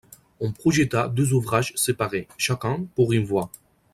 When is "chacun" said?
2.35-2.85